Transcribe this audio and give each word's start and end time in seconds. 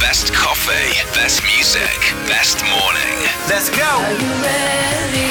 Best 0.00 0.32
coffee, 0.34 0.92
best 1.14 1.42
music, 1.42 1.98
best 2.28 2.62
morning. 2.64 3.16
Let's 3.48 3.70
go. 3.70 3.84
Are 3.84 4.12
you 4.12 4.32
ready? 4.42 5.28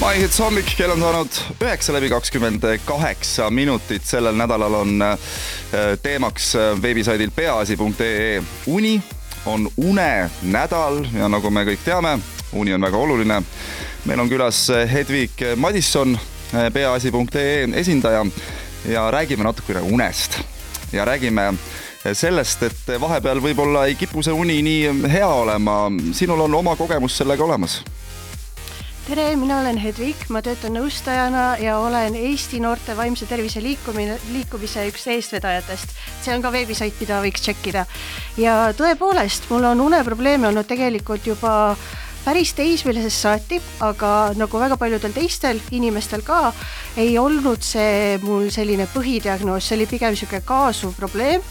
maihits 0.00 0.38
hommik, 0.40 0.70
kell 0.76 0.90
on 0.90 1.02
saanud 1.04 1.40
üheksa 1.60 1.92
läbi 1.92 2.08
kakskümmend 2.08 2.64
kaheksa 2.88 3.50
minutit, 3.50 4.06
sellel 4.08 4.38
nädalal 4.40 4.74
on 4.74 5.02
äh, 5.02 5.18
teemaks 6.02 6.54
äh, 6.56 6.82
veebisaidil 6.82 7.30
peaasi.ee 7.36 8.42
uni 8.66 9.02
on 9.46 9.68
unenädal 9.76 11.02
ja 11.12 11.28
nagu 11.28 11.50
me 11.52 11.66
kõik 11.68 11.84
teame, 11.84 12.14
uni 12.52 12.72
on 12.72 12.80
väga 12.88 12.96
oluline. 12.96 13.42
meil 14.04 14.20
on 14.20 14.32
külas 14.32 14.70
äh, 14.70 14.88
Hedvig 14.92 15.44
Madisson, 15.56 16.16
peaasi.ee 16.72 17.68
esindaja 17.74 18.24
ja 18.88 19.10
räägime 19.10 19.44
natukene 19.44 19.80
unest 19.80 20.40
ja 20.92 21.04
räägime 21.04 21.52
sellest, 22.12 22.62
et 22.62 22.92
vahepeal 23.00 23.42
võib-olla 23.42 23.86
ei 23.86 23.94
kipu 23.94 24.22
see 24.22 24.32
uni 24.32 24.62
nii 24.62 25.08
hea 25.12 25.28
olema. 25.28 25.90
sinul 26.12 26.40
on 26.40 26.54
oma 26.54 26.76
kogemus 26.76 27.16
sellega 27.20 27.44
olemas 27.44 27.80
tere, 29.10 29.36
mina 29.36 29.56
olen 29.58 29.78
Hedvig, 29.80 30.20
ma 30.30 30.38
töötan 30.44 30.76
nõustajana 30.76 31.56
ja 31.58 31.80
olen 31.82 32.14
Eesti 32.14 32.60
noorte 32.62 32.94
vaimse 32.94 33.26
tervise 33.26 33.58
liikumine, 33.62 34.20
liikumise 34.30 34.84
üks 34.86 35.08
eestvedajatest. 35.10 35.96
see 36.22 36.34
on 36.34 36.42
ka 36.44 36.52
veebisait, 36.54 36.94
mida 37.00 37.18
võiks 37.24 37.42
tšekkida. 37.42 37.86
ja 38.38 38.54
tõepoolest, 38.78 39.48
mul 39.50 39.66
on 39.72 39.82
uneprobleeme 39.88 40.46
olnud 40.48 40.68
tegelikult 40.70 41.26
juba 41.26 41.74
päris 42.24 42.52
teismelisest 42.54 43.24
saati, 43.24 43.60
aga 43.80 44.32
nagu 44.36 44.60
väga 44.60 44.76
paljudel 44.76 45.12
teistel 45.16 45.60
inimestel 45.70 46.22
ka, 46.26 46.52
ei 47.00 47.16
olnud 47.18 47.64
see 47.64 48.18
mul 48.22 48.50
selline 48.52 48.86
põhidiagnoos, 48.92 49.66
see 49.66 49.78
oli 49.78 49.88
pigem 49.90 50.14
niisugune 50.14 50.44
kaasuv 50.44 50.94
probleem. 50.98 51.42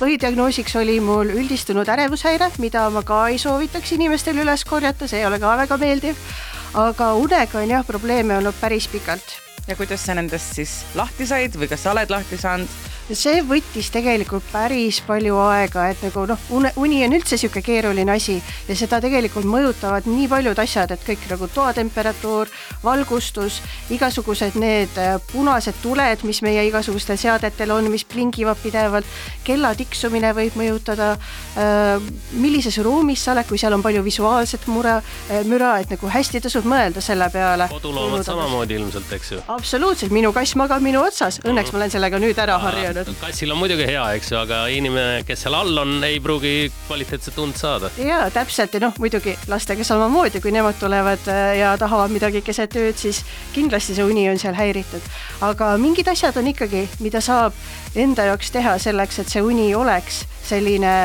põhidiagnoosiks 0.00 0.76
oli 0.80 0.98
mul 1.00 1.30
üldistunud 1.36 1.88
ärevushäire, 1.88 2.50
mida 2.58 2.88
ma 2.90 3.02
ka 3.02 3.28
ei 3.28 3.38
soovitaks 3.38 3.92
inimestel 3.92 4.42
üles 4.42 4.64
korjata, 4.64 5.08
see 5.08 5.20
ei 5.20 5.26
ole 5.26 5.38
ka 5.38 5.56
väga 5.64 5.76
meeldiv 5.80 6.28
aga 6.76 7.14
unega 7.16 7.62
on 7.62 7.70
jah 7.70 7.84
probleeme 7.86 8.36
olnud 8.36 8.54
päris 8.60 8.88
pikalt. 8.88 9.38
ja 9.66 9.76
kuidas 9.76 10.04
sa 10.06 10.14
nendest 10.14 10.54
siis 10.54 10.84
lahti 10.94 11.26
said 11.26 11.56
või 11.56 11.68
kas 11.68 11.82
sa 11.82 11.94
oled 11.94 12.10
lahti 12.10 12.38
saanud? 12.38 12.68
See 13.14 13.42
võttis 13.46 13.88
tegelikult 13.94 14.46
päris 14.50 14.98
palju 15.06 15.36
aega, 15.38 15.86
et 15.92 16.00
nagu 16.02 16.24
noh, 16.26 16.40
uni 16.50 17.02
on 17.06 17.14
üldse 17.14 17.36
niisugune 17.36 17.62
keeruline 17.62 18.12
asi 18.16 18.38
ja 18.66 18.74
seda 18.78 18.98
tegelikult 19.02 19.46
mõjutavad 19.46 20.08
nii 20.10 20.26
paljud 20.30 20.58
asjad, 20.58 20.90
et 20.90 21.04
kõik 21.06 21.26
nagu 21.30 21.46
toatemperatuur, 21.54 22.50
valgustus, 22.82 23.60
igasugused 23.94 24.56
need 24.58 24.98
äh, 24.98 25.16
punased 25.30 25.78
tuled, 25.82 26.24
mis 26.26 26.42
meie 26.42 26.64
igasugustel 26.66 27.18
seadetel 27.20 27.74
on, 27.76 27.90
mis 27.92 28.06
plingivad 28.08 28.58
pidevalt, 28.62 29.06
kella 29.46 29.74
tiksumine 29.78 30.32
võib 30.34 30.58
mõjutada, 30.58 31.12
äh, 31.60 32.10
millises 32.40 32.80
ruumis 32.82 33.22
sa 33.22 33.36
oled, 33.36 33.46
kui 33.46 33.60
seal 33.60 33.76
on 33.76 33.86
palju 33.86 34.02
visuaalset 34.06 34.66
mure, 34.72 34.98
äh, 35.30 35.46
müra, 35.46 35.76
et 35.82 35.94
nagu 35.94 36.10
hästi 36.10 36.42
tasub 36.48 36.66
mõelda 36.66 37.04
selle 37.04 37.30
peale. 37.30 37.70
koduloomad 37.70 38.26
samamoodi 38.26 38.80
ilmselt, 38.80 39.14
eks 39.14 39.32
ju? 39.36 39.40
absoluutselt, 39.54 40.14
minu 40.14 40.34
kass 40.34 40.58
magab 40.58 40.82
minu 40.82 41.04
otsas, 41.06 41.38
õnneks 41.46 41.70
ma 41.70 41.84
olen 41.84 41.94
sellega 41.94 42.18
nüüd 42.22 42.42
ära 42.42 42.58
harjunud 42.58 42.95
olnud. 43.02 43.18
kassil 43.20 43.52
on 43.52 43.60
muidugi 43.60 43.86
hea, 43.88 44.04
eks 44.18 44.32
ju, 44.32 44.38
aga 44.40 44.62
inimene, 44.72 45.22
kes 45.26 45.44
seal 45.46 45.56
all 45.58 45.82
on, 45.82 45.96
ei 46.06 46.20
pruugi 46.22 46.70
kvaliteetset 46.86 47.38
und 47.42 47.58
saada. 47.60 47.90
ja 48.00 48.24
täpselt 48.34 48.74
ja 48.74 48.82
noh, 48.86 48.96
muidugi 49.02 49.36
lastega 49.50 49.84
samamoodi, 49.86 50.40
kui 50.44 50.54
nemad 50.54 50.78
tulevad 50.80 51.28
äh, 51.32 51.58
ja 51.60 51.76
tahavad 51.80 52.14
midagi 52.14 52.42
keset 52.46 52.76
ööd, 52.80 52.96
siis 53.00 53.22
kindlasti 53.56 53.96
see 53.96 54.06
uni 54.06 54.28
on 54.30 54.40
seal 54.42 54.56
häiritud. 54.58 55.12
aga 55.46 55.74
mingid 55.80 56.08
asjad 56.12 56.36
on 56.40 56.52
ikkagi, 56.52 56.86
mida 57.00 57.20
saab 57.24 57.56
enda 57.96 58.30
jaoks 58.30 58.52
teha 58.54 58.78
selleks, 58.82 59.20
et 59.22 59.32
see 59.32 59.44
uni 59.44 59.72
oleks 59.74 60.24
selline 60.46 60.96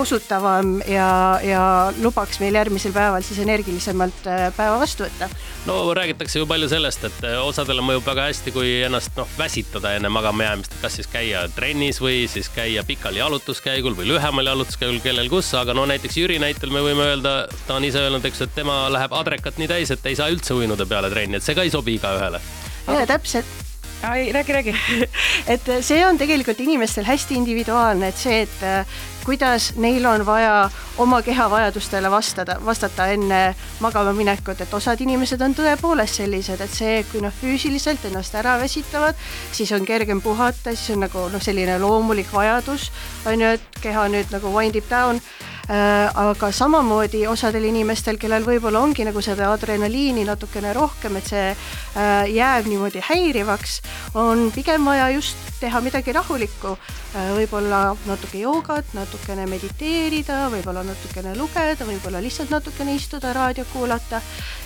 kosutavam 0.00 0.78
ja, 0.88 1.08
ja 1.44 1.62
lubaks 2.00 2.40
meil 2.40 2.56
järgmisel 2.56 2.92
päeval 2.96 3.24
siis 3.24 3.40
energilisemalt 3.44 4.28
äh, 4.30 4.46
päeva 4.56 4.78
vastu 4.80 5.04
võtta. 5.04 5.28
no 5.68 5.76
räägitakse 5.96 6.40
ju 6.40 6.48
palju 6.48 6.70
sellest, 6.72 7.04
et 7.10 7.26
äh, 7.28 7.36
osadele 7.44 7.84
mõjub 7.84 8.06
väga 8.08 8.30
hästi, 8.30 8.54
kui 8.54 8.72
ennast 8.86 9.12
noh, 9.20 9.28
väsitada 9.38 9.92
enne 9.98 10.08
magama 10.12 10.48
jäämist, 10.48 10.78
kas 10.80 10.96
siis 11.00 11.10
käia 11.12 11.44
trennis 11.52 12.00
või 12.00 12.24
siis 12.32 12.48
käia 12.54 12.84
pikal 12.88 13.20
jalutuskäigul 13.20 13.98
või 13.98 14.08
lühemal 14.14 14.52
jalutuskäigul, 14.54 15.02
kellel 15.04 15.28
kus, 15.32 15.52
aga 15.60 15.76
no 15.76 15.84
näiteks 15.90 16.20
Jüri 16.22 16.40
näitel 16.40 16.72
me 16.72 16.84
võime 16.84 17.10
öelda, 17.12 17.34
ta 17.66 17.76
on 17.76 17.88
ise 17.88 18.00
öelnud, 18.00 18.24
eks, 18.24 18.46
et 18.46 18.54
tema 18.56 18.82
läheb 18.92 19.12
adrekat 19.16 19.60
nii 19.60 19.68
täis, 19.68 19.92
et 19.92 20.06
ei 20.08 20.16
saa 20.16 20.32
üldse 20.32 20.56
uinude 20.56 20.88
peale 20.88 21.12
trenni, 21.12 21.36
et 21.36 21.44
see 21.44 21.58
ka 21.58 21.66
ei 21.66 21.74
sobi 21.74 22.00
igaühele. 22.00 22.40
ja 22.88 23.04
täpselt 23.08 23.69
ai, 24.02 24.32
räägi, 24.32 24.52
räägi. 24.52 24.74
Et 25.52 25.70
see 25.80 26.06
on 26.06 26.18
tegelikult 26.18 26.60
inimestel 26.60 27.04
hästi 27.04 27.34
individuaalne, 27.34 28.08
et 28.08 28.16
see, 28.16 28.42
et 28.42 28.62
äh, 28.62 28.86
kuidas 29.24 29.72
neil 29.76 30.06
on 30.06 30.24
vaja 30.26 30.70
oma 30.98 31.22
keha 31.22 31.48
vajadustele 31.50 32.10
vastada, 32.10 32.56
vastata 32.64 33.06
enne 33.12 33.40
magama 33.80 34.12
minekut, 34.16 34.60
et 34.60 34.74
osad 34.74 35.00
inimesed 35.00 35.42
on 35.44 35.54
tõepoolest 35.56 36.22
sellised, 36.22 36.60
et 36.60 36.74
see, 36.74 36.96
kui 37.12 37.22
nad 37.24 37.34
füüsiliselt 37.42 38.04
ennast 38.08 38.34
ära 38.40 38.56
väsitavad, 38.60 39.18
siis 39.52 39.72
on 39.76 39.86
kergem 39.86 40.20
puhata, 40.24 40.74
siis 40.74 40.96
on 40.96 41.06
nagu 41.06 41.28
noh, 41.32 41.42
selline 41.42 41.78
loomulik 41.82 42.32
vajadus 42.32 42.90
on 43.26 43.40
ju, 43.40 43.54
et 43.58 43.80
keha 43.82 44.08
nüüd 44.12 44.32
nagu 44.34 44.52
wind 44.56 44.76
ib 44.80 44.88
down. 44.90 45.20
Äh, 45.20 45.49
aga 45.70 46.50
samamoodi 46.52 47.26
osadel 47.30 47.68
inimestel, 47.68 48.18
kellel 48.18 48.42
võib-olla 48.46 48.80
ongi 48.82 49.04
nagu 49.06 49.20
seda 49.22 49.52
adrenaliini 49.54 50.24
natukene 50.26 50.72
rohkem, 50.74 51.18
et 51.20 51.28
see 51.30 51.44
äh, 51.52 52.30
jääb 52.34 52.66
niimoodi 52.66 53.02
häirivaks, 53.06 53.76
on 54.18 54.48
pigem 54.54 54.88
vaja 54.88 55.10
just 55.14 55.36
teha 55.60 55.80
midagi 55.84 56.14
rahulikku. 56.16 56.74
Äh, 57.14 57.30
võib-olla 57.36 57.96
natuke 58.06 58.40
joogat, 58.42 58.90
natukene 58.94 59.46
mediteerida, 59.50 60.48
võib-olla 60.50 60.82
natukene 60.86 61.36
lugeda, 61.38 61.86
võib-olla 61.86 62.22
lihtsalt 62.22 62.50
natukene 62.50 62.94
istuda, 62.98 63.32
raadiot 63.36 63.70
kuulata. 63.72 64.20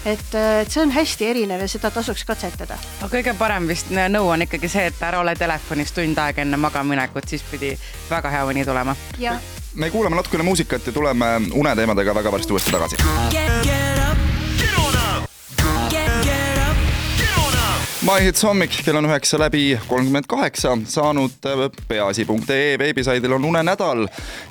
et, 0.05 0.35
et 0.35 0.71
see 0.71 0.83
on 0.83 0.93
hästi 0.93 1.27
erinev 1.27 1.61
ja 1.65 1.69
seda 1.69 1.91
tasuks 1.91 2.25
katsetada. 2.25 2.79
aga 3.01 3.11
kõige 3.13 3.37
parem 3.39 3.69
vist 3.69 3.93
nõu 3.93 4.31
on 4.33 4.47
ikkagi 4.49 4.69
see, 4.69 4.87
et 4.93 5.03
ära 5.03 5.21
ole 5.21 5.37
telefonis 5.37 5.93
tund 5.93 6.19
aega 6.19 6.45
enne 6.45 6.57
magamaminekut, 6.57 7.29
siis 7.29 7.45
pidi 7.51 7.75
väga 8.11 8.33
hea 8.33 8.45
uni 8.49 8.65
tulema. 8.65 8.97
jah 9.19 9.54
me 9.75 9.91
kuulame 9.91 10.17
natukene 10.17 10.43
muusikat 10.43 10.87
ja 10.87 10.93
tuleme 10.93 11.27
uneteemadega 11.53 12.15
väga 12.15 12.33
varsti 12.33 12.53
uuesti 12.53 12.71
tagasi. 12.71 12.97
My 18.05 18.21
Hits 18.21 18.43
hommik, 18.45 18.75
kell 18.85 18.99
on 19.01 19.07
üheksa 19.09 19.39
läbi 19.41 19.79
kolmkümmend 19.89 20.27
kaheksa, 20.29 20.75
saanud 20.85 21.39
peaasi.ee 21.89 22.79
veebisaidil 22.79 23.33
on 23.33 23.45
unenädal 23.49 24.05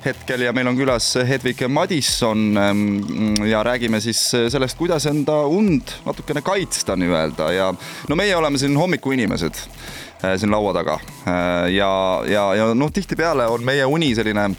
hetkel 0.04 0.42
ja 0.42 0.52
meil 0.52 0.66
on 0.66 0.76
külas 0.76 1.12
Hedvig 1.28 1.62
Madisson 1.68 2.58
ähm, 2.58 3.46
ja 3.46 3.62
räägime 3.62 4.00
siis 4.00 4.26
sellest, 4.48 4.78
kuidas 4.78 5.06
enda 5.06 5.44
und 5.46 5.94
natukene 6.06 6.42
kaitsta 6.42 6.96
nii-öelda 6.98 7.52
ja 7.54 7.74
no 8.08 8.16
meie 8.18 8.36
oleme 8.36 8.58
siin 8.58 8.74
hommikuinimesed 8.76 9.54
äh, 9.54 9.94
siin 10.40 10.52
laua 10.52 10.72
taga. 10.76 10.98
Äh, 11.28 11.68
ja, 11.76 11.90
ja, 12.28 12.48
ja 12.58 12.66
noh, 12.76 12.92
tihtipeale 12.92 13.46
on 13.50 13.64
meie 13.66 13.86
uni 13.86 14.12
selline 14.16 14.50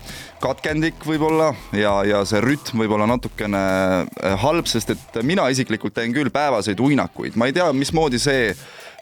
katkendlik 0.43 1.05
võib-olla 1.07 1.51
ja, 1.75 1.97
ja 2.07 2.23
see 2.27 2.41
rütm 2.43 2.83
võib-olla 2.83 3.07
natukene 3.09 3.61
äh, 4.05 4.35
halb, 4.43 4.69
sest 4.69 4.95
et 4.95 5.21
mina 5.25 5.47
isiklikult 5.53 5.95
teen 5.95 6.15
küll 6.15 6.31
päevaseid 6.33 6.81
uinakuid, 6.81 7.37
ma 7.39 7.49
ei 7.49 7.55
tea, 7.55 7.69
mismoodi 7.75 8.21
see 8.21 8.51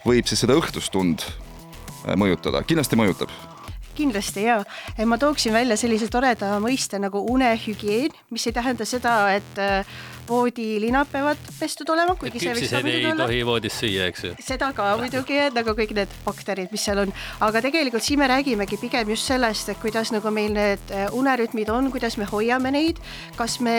võib 0.04 0.28
siis 0.28 0.44
seda 0.44 0.56
õhtustund 0.58 1.26
äh, 1.26 2.14
mõjutada, 2.20 2.64
kindlasti 2.66 3.00
mõjutab 3.00 3.53
kindlasti 3.96 4.46
ja 4.46 4.60
ma 5.06 5.18
tooksin 5.20 5.54
välja 5.54 5.76
sellise 5.80 6.08
toreda 6.12 6.56
mõiste 6.62 7.00
nagu 7.02 7.22
unehügieen, 7.34 8.14
mis 8.34 8.46
ei 8.48 8.56
tähenda 8.56 8.86
seda, 8.88 9.14
et 9.34 9.62
äh, 9.62 9.94
voodilinad 10.28 11.08
peavad 11.12 11.40
pestud 11.58 11.88
olema, 11.92 12.14
kuigi 12.18 12.40
see 12.40 12.54
võiks 12.56 12.72
ka 12.72 12.80
muidugi 12.84 13.08
olla. 13.10 13.26
ei 13.26 13.28
tohi 13.28 13.40
voodis 13.46 13.76
süüa, 13.80 14.08
eks 14.10 14.24
ju. 14.24 14.32
seda 14.44 14.70
ka 14.76 14.86
muidugi, 15.00 15.38
nagu 15.54 15.74
kõik 15.76 15.92
need 15.96 16.14
bakterid, 16.24 16.70
mis 16.72 16.84
seal 16.86 17.02
on, 17.04 17.12
aga 17.44 17.62
tegelikult 17.64 18.04
siin 18.04 18.22
me 18.22 18.28
räägimegi 18.30 18.78
pigem 18.80 19.12
just 19.12 19.28
sellest, 19.28 19.70
et 19.72 19.80
kuidas 19.82 20.12
nagu 20.14 20.32
meil 20.34 20.54
need 20.56 20.94
äh, 20.94 21.06
unerütmid 21.16 21.70
on, 21.72 21.90
kuidas 21.92 22.16
me 22.20 22.28
hoiame 22.30 22.72
neid, 22.74 23.00
kas 23.38 23.58
me 23.64 23.76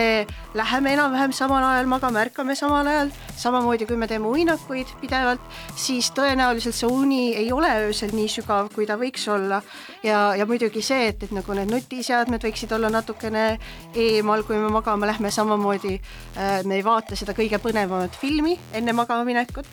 läheme 0.57 0.93
enam-vähem 0.95 1.33
samal 1.35 1.65
ajal 1.71 1.89
magama, 1.89 2.25
ärkame 2.25 2.57
samal 2.57 2.87
ajal, 2.91 3.13
samamoodi 3.41 3.89
kui 3.89 3.97
me 3.99 4.09
teeme 4.11 4.29
uinakuid 4.29 4.93
pidevalt, 5.01 5.41
siis 5.79 6.11
tõenäoliselt 6.15 6.77
see 6.77 6.89
uni 6.91 7.23
ei 7.39 7.49
ole 7.55 7.71
öösel 7.87 8.13
nii 8.15 8.29
sügav, 8.37 8.69
kui 8.75 8.85
ta 8.89 8.99
võiks 9.01 9.25
olla. 9.31 9.61
Ja, 10.05 10.21
ja 10.37 10.45
muidugi 10.45 10.81
see, 10.85 11.09
et, 11.11 11.23
et 11.25 11.35
nagu 11.35 11.57
need 11.57 11.73
nutiseadmed 11.73 12.45
võiksid 12.45 12.71
olla 12.77 12.93
natukene 12.93 13.47
eemal, 13.93 14.45
kui 14.47 14.59
me 14.61 14.69
magama 14.73 15.09
lähme, 15.09 15.33
samamoodi 15.33 15.99
Äh, 16.37 16.63
me 16.67 16.75
ei 16.75 16.83
vaata 16.83 17.15
seda 17.15 17.31
kõige 17.35 17.59
põnevamat 17.63 18.17
filmi 18.19 18.57
enne 18.75 18.91
magama 18.95 19.23
minekut. 19.27 19.67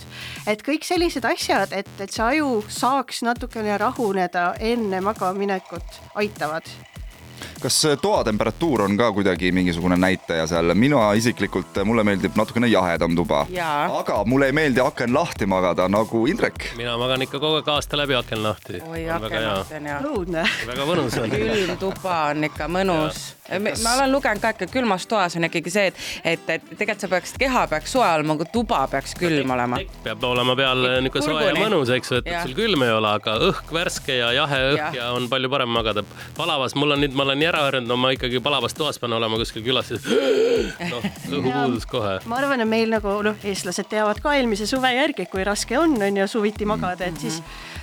et 0.46 0.62
kõik 0.62 0.86
sellised 0.86 1.24
asjad, 1.26 1.72
et, 1.74 1.90
et 1.98 2.12
see 2.12 2.22
aju 2.22 2.62
saaks 2.70 3.24
natukene 3.26 3.74
rahuneda 3.82 4.52
enne 4.60 5.00
magama 5.02 5.38
minekut, 5.38 6.00
aitavad 6.14 6.68
kas 7.62 7.82
toa 8.02 8.24
temperatuur 8.24 8.82
on 8.82 8.96
ka 8.96 9.12
kuidagi 9.12 9.52
mingisugune 9.52 9.96
näitaja 9.96 10.46
seal, 10.46 10.74
mina 10.74 11.12
isiklikult, 11.18 11.82
mulle 11.84 12.04
meeldib 12.04 12.36
natukene 12.36 12.68
jahedam 12.72 13.16
tuba. 13.16 13.46
aga 13.98 14.22
mulle 14.24 14.46
ei 14.46 14.52
meeldi 14.56 14.80
aken 14.80 15.14
lahti 15.14 15.46
magada 15.46 15.88
nagu 15.88 16.26
Indrek. 16.26 16.72
mina 16.76 16.96
magan 16.98 17.22
ikka 17.22 17.38
kogu 17.38 17.60
aeg 17.60 17.68
aasta 17.68 17.96
läbi 17.96 18.14
aken 18.14 18.42
lahti. 18.42 18.82
oi, 18.88 19.04
aken 19.10 19.46
lahti 19.46 19.74
on 19.74 19.86
hea. 19.90 20.00
õudne. 20.12 20.48
väga 20.66 20.88
mõnus 20.88 21.18
on. 21.22 21.30
külm 21.30 21.76
tuba 21.78 22.18
on 22.30 22.44
ikka 22.50 22.68
mõnus. 22.68 23.22
ma 23.82 23.94
olen 23.96 24.12
lugenud 24.12 24.42
ka 24.42 24.52
ikka 24.56 24.66
külmas 24.72 25.06
toas 25.06 25.36
on 25.36 25.48
ikkagi 25.48 25.70
see, 25.70 25.86
et, 25.92 26.02
et, 26.24 26.50
et 26.50 26.68
tegelikult 26.78 27.06
sa 27.06 27.10
peaks, 27.12 27.34
keha 27.38 27.66
peaks 27.70 27.92
soe 27.96 28.06
olema, 28.06 28.36
aga 28.38 28.48
tuba 28.52 28.82
peaks 28.90 29.14
külm 29.18 29.50
olema. 29.54 29.80
peab 30.04 30.24
olema 30.24 30.56
peal 30.58 30.86
niisugune 31.04 31.26
soe 31.28 31.48
ja 31.48 31.56
mõnus, 31.58 31.92
eks 31.96 32.12
ju, 32.12 32.22
et, 32.22 32.30
et 32.32 32.46
sul 32.46 32.56
külm 32.58 32.84
ei 32.86 32.92
ole, 32.94 33.14
aga 33.20 33.36
õhk 33.48 33.72
värske 33.74 34.18
ja 34.18 34.32
jahe 34.36 34.60
õhk 34.72 34.80
ja, 34.80 34.90
ja 34.98 35.10
on 35.16 35.28
palju 35.32 35.50
parem 35.52 35.72
magada. 35.72 36.04
palavas, 36.36 36.76
mul 36.78 36.96
on 36.96 37.02
nüüd, 37.04 37.16
ma 37.16 37.26
olen 37.26 37.31
nii 37.38 37.48
ära 37.48 37.64
harjunud, 37.66 37.88
no 37.90 37.98
ma 38.00 38.12
ikkagi 38.14 38.40
palavas 38.44 38.74
toas 38.76 39.00
pean 39.02 39.16
olema 39.16 39.38
kuskil 39.40 39.64
külas, 39.64 39.92
noh, 40.92 41.10
õhupuudus 41.30 41.88
kohe. 41.90 42.16
ma 42.30 42.40
arvan, 42.40 42.64
et 42.64 42.70
meil 42.70 42.92
nagu 42.92 43.18
noh, 43.26 43.38
eestlased 43.44 43.90
teavad 43.90 44.22
ka 44.22 44.36
eelmise 44.38 44.68
suve 44.70 44.92
järgi, 44.94 45.28
kui 45.32 45.44
raske 45.46 45.78
on, 45.78 45.98
on 46.02 46.22
ju, 46.22 46.28
suviti 46.36 46.68
magada, 46.68 47.08
et 47.08 47.20
siis 47.22 47.40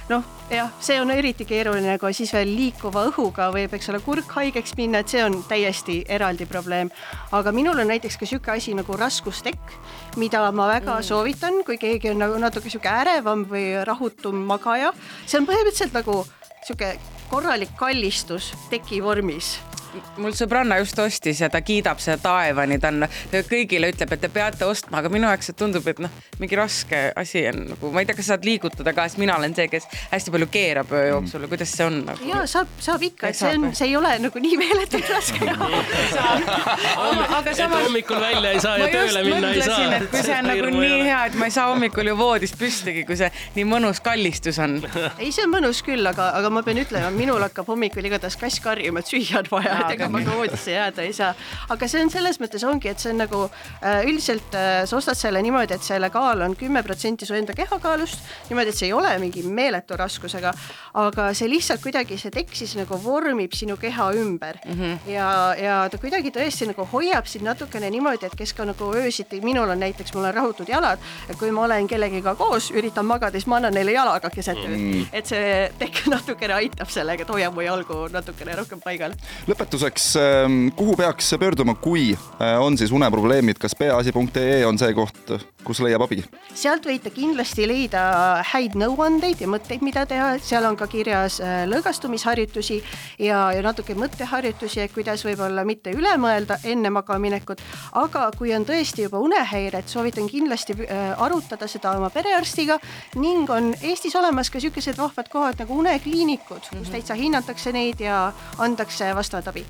noh, 0.09 0.25
jah, 0.49 0.71
see 0.81 0.97
on 1.01 1.11
eriti 1.13 1.45
keeruline, 1.47 1.97
kui 2.01 2.15
siis 2.17 2.31
veel 2.33 2.49
liikuva 2.57 3.05
õhuga 3.11 3.49
võib, 3.53 3.73
eks 3.77 3.91
ole, 3.93 4.01
kurk 4.03 4.33
haigeks 4.39 4.73
minna, 4.79 5.03
et 5.03 5.13
see 5.13 5.21
on 5.23 5.39
täiesti 5.49 5.99
eraldi 6.09 6.47
probleem. 6.49 6.89
aga 7.31 7.53
minul 7.55 7.79
on 7.79 7.91
näiteks 7.93 8.17
ka 8.17 8.29
sihuke 8.29 8.55
asi 8.55 8.73
nagu 8.77 8.97
raskustekk, 8.97 9.77
mida 10.17 10.41
ma 10.51 10.67
väga 10.73 10.97
mm. 10.97 11.07
soovitan, 11.11 11.61
kui 11.65 11.77
keegi 11.81 12.13
on 12.13 12.23
nagu 12.25 12.41
natuke 12.41 12.71
sihuke 12.71 12.89
ärevam 12.89 13.45
või 13.49 13.71
rahutum 13.85 14.43
magaja. 14.49 14.93
see 15.25 15.39
on 15.41 15.47
põhimõtteliselt 15.49 15.95
nagu 16.01 16.23
sihuke 16.65 16.95
korralik 17.29 17.69
kallistus 17.77 18.53
teki 18.69 19.03
vormis 19.05 19.59
mul 20.19 20.33
sõbranna 20.37 20.77
just 20.81 20.99
ostis 21.01 21.41
ja 21.41 21.49
ta 21.51 21.61
kiidab 21.65 22.01
seda 22.03 22.17
taevani, 22.21 22.79
ta 22.81 22.91
on, 22.93 23.05
kõigile 23.49 23.89
ütleb, 23.93 24.13
et 24.15 24.23
te 24.23 24.29
peate 24.33 24.67
ostma, 24.67 24.99
aga 25.01 25.11
minu 25.13 25.27
jaoks 25.29 25.51
tundub, 25.57 25.87
et 25.89 26.01
noh, 26.03 26.13
mingi 26.41 26.57
raske 26.59 27.01
asi 27.19 27.45
on 27.49 27.63
nagu, 27.73 27.91
ma 27.93 28.03
ei 28.03 28.09
tea, 28.09 28.17
kas 28.19 28.29
saad 28.31 28.45
liigutada 28.47 28.93
ka, 28.95 29.07
sest 29.09 29.21
mina 29.21 29.37
olen 29.39 29.55
see, 29.57 29.67
kes 29.71 29.87
hästi 30.13 30.33
palju 30.35 30.49
keerab 30.53 30.93
öö 30.93 31.05
jooksul, 31.13 31.47
kuidas 31.51 31.73
see 31.75 31.87
on 31.87 32.01
nagu...? 32.07 32.29
ja 32.29 32.43
saab, 32.49 32.71
saab 32.83 33.05
ikka, 33.09 33.31
et 33.31 33.39
see 33.39 33.53
on, 33.57 33.69
see 33.77 33.89
ei 33.89 33.95
ole 33.99 34.13
nagu 34.23 34.43
nii 34.45 34.59
meeletult 34.61 35.09
raske 35.13 35.49
aga 37.39 37.55
samas. 37.57 37.83
hommikul 37.87 38.21
välja 38.21 38.53
ei 38.53 38.61
saa 38.63 38.77
ja 38.81 38.89
tööle 38.93 39.23
minna 39.25 39.53
ei 39.55 39.65
saa. 39.65 40.01
kui 40.11 40.23
see 40.25 40.37
on 40.37 40.49
nagu 40.51 40.71
nii 40.75 41.01
hea, 41.07 41.21
et 41.31 41.39
ma 41.39 41.49
ei 41.49 41.55
saa 41.55 41.69
hommikul 41.71 42.11
ju 42.11 42.17
voodist 42.19 42.59
püstigi, 42.59 43.05
kui 43.07 43.17
see 43.19 43.31
nii 43.57 43.67
mõnus 43.69 44.03
kallistus 44.05 44.59
on. 44.63 44.79
ei, 45.17 45.31
see 45.31 45.45
on 45.45 45.53
mõnus 45.53 45.81
küll, 45.85 46.05
aga, 46.09 46.31
aga 46.39 46.53
ma 46.53 46.63
pean 46.65 46.81
ütlema, 46.83 47.11
minul 47.15 47.41
hakkab 47.47 47.69
hommikul 47.73 48.05
igatahes 48.09 48.37
kass 48.39 48.61
karjuma, 48.63 49.03
et 49.03 49.11
süüa 49.11 49.41
on 49.43 49.51
vaja 49.51 49.78
et 49.79 49.95
ega 49.95 50.09
ma 50.11 50.21
voodisse 50.25 50.71
jääda 50.71 51.05
ei 51.05 51.13
saa. 51.13 51.33
aga 51.69 51.87
see 51.87 52.03
on 52.03 52.11
selles 52.13 52.39
mõttes 52.41 52.65
ongi, 52.67 52.91
et 52.91 52.99
see 52.99 53.13
on 53.13 53.21
nagu 53.23 53.41
äh, 53.47 54.05
üldiselt 54.07 54.55
äh, 54.57 54.83
sa 54.89 54.97
ostad 54.97 55.17
selle 55.19 55.41
niimoodi, 55.45 55.75
et 55.75 55.85
selle 55.85 56.09
kaal 56.13 56.43
on 56.45 56.55
kümme 56.59 56.83
protsenti 56.83 57.27
su 57.27 57.35
enda 57.37 57.55
kehakaalust, 57.57 58.23
niimoodi, 58.49 58.73
et 58.73 58.79
see 58.79 58.89
ei 58.89 58.93
ole 58.93 59.11
mingi 59.21 59.43
meeletu 59.43 59.97
raskusega, 59.99 60.53
aga 61.03 61.29
see 61.37 61.49
lihtsalt 61.51 61.83
kuidagi, 61.83 62.17
see 62.19 62.33
tekk 62.33 62.55
siis 62.57 62.75
nagu 62.79 62.99
vormib 63.03 63.55
sinu 63.55 63.77
keha 63.79 64.11
ümber 64.19 64.59
mm 64.65 64.73
-hmm. 64.79 65.11
ja, 65.11 65.29
ja 65.59 65.77
ta 65.89 65.97
kuidagi 65.97 66.31
tõesti 66.35 66.69
nagu 66.71 66.87
hoiab 66.93 67.25
sind 67.25 67.45
natukene 67.45 67.89
niimoodi, 67.89 68.25
et 68.25 68.35
kes 68.35 68.53
ka 68.53 68.65
nagu 68.65 68.93
öösiti, 68.95 69.41
minul 69.41 69.69
on 69.69 69.79
näiteks, 69.79 70.13
mul 70.13 70.29
on 70.29 70.33
rahutud 70.33 70.69
jalad, 70.69 70.99
et 71.29 71.37
kui 71.37 71.51
ma 71.51 71.63
olen 71.63 71.87
kellegiga 71.87 72.35
koos, 72.35 72.71
üritan 72.71 73.05
magada, 73.05 73.31
siis 73.31 73.47
ma 73.47 73.55
annan 73.55 73.73
neile 73.73 73.91
jalaga 73.91 74.29
keset 74.29 74.57
ööd 74.57 74.77
mm., 74.77 75.05
et 75.13 75.25
see 75.25 75.71
tekk 75.79 76.07
natukene 76.15 76.53
aitab 76.53 76.89
sellega, 76.89 77.23
et 77.23 77.29
hoiab 77.29 77.53
mu 77.53 77.61
jalgu 77.61 78.07
natukene 78.11 78.55
rohkem 78.55 78.79
paigal. 78.81 79.13
lõpetuseks 79.47 79.68
lõpetuseks, 79.69 80.15
ähm, 80.17 80.69
kuhu 80.75 80.95
peaks 80.97 81.29
pöörduma, 81.39 81.75
kui 81.75 82.17
äh, 82.41 82.57
on 82.59 82.77
siis 82.77 82.91
uneprobleemid, 82.91 83.59
kas 83.61 83.75
peaasi.ee 83.77 84.65
on 84.65 84.77
see 84.81 84.93
koht, 84.97 85.29
kus 85.63 85.79
leiab 85.85 86.01
abi? 86.01 86.23
sealt 86.57 86.87
võite 86.89 87.11
kindlasti 87.13 87.67
leida 87.69 88.41
häid 88.49 88.73
nõuandeid 88.79 89.43
ja 89.43 89.47
mõtteid, 89.47 89.83
mida 89.85 90.05
teha, 90.09 90.31
seal 90.41 90.65
on 90.65 90.77
ka 90.79 90.87
kirjas 90.89 91.37
äh, 91.43 91.67
lõõgastumisharjutusi 91.69 92.79
ja, 93.21 93.51
ja 93.53 93.61
natuke 93.61 93.93
mõtteharjutusi, 93.93 94.81
et 94.81 94.95
kuidas 94.95 95.21
võib-olla 95.27 95.63
mitte 95.67 95.93
üle 95.93 96.15
mõelda 96.17 96.57
enne 96.65 96.89
magama 96.89 97.21
minekut, 97.27 97.61
aga 98.01 98.25
kui 98.37 98.55
on 98.57 98.65
tõesti 98.65 99.05
juba 99.05 99.21
unehäired, 99.21 99.85
soovitan 99.91 100.29
kindlasti 100.31 100.79
äh, 100.87 101.13
arutada 101.21 101.69
seda 101.69 101.93
oma 101.99 102.09
perearstiga 102.09 102.79
ning 103.21 103.49
on 103.53 103.75
Eestis 103.85 104.17
olemas 104.17 104.49
ka 104.49 104.57
niisugused 104.57 104.97
vahvad 104.97 105.29
kohad 105.29 105.61
nagu 105.61 105.77
unekliinikud, 105.77 106.65
kus 106.71 106.81
mhm. 106.81 106.91
täitsa 106.97 107.19
hinnatakse 107.19 107.75
neid 107.75 108.01
ja 108.01 108.31
antakse 108.57 109.13
vastavat 109.15 109.53
abi 109.53 109.58
abi. 109.59 109.65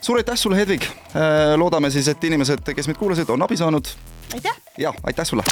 suur 0.00 0.18
aitäh 0.18 0.36
sulle, 0.36 0.56
Hedvig. 0.56 0.82
Äh, 0.82 1.56
loodame 1.56 1.90
siis, 1.90 2.08
et 2.08 2.24
inimesed, 2.24 2.74
kes 2.74 2.88
meid 2.88 2.98
kuulasid, 2.98 3.28
on 3.28 3.42
abi 3.42 3.56
saanud. 3.56 3.86
aitäh. 4.34 4.56
ja 4.78 4.94
aitäh 5.02 5.26
sulle. 5.26 5.42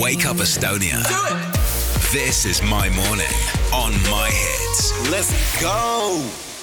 Wake 0.00 0.30
up 0.30 0.40
Estonia. 0.40 0.98
This 2.12 2.46
is 2.46 2.62
my 2.62 2.90
morning 2.90 3.34
on 3.72 3.92
my 3.92 4.30
hits. 4.30 4.94
Let's 5.10 5.62
go. 5.62 6.53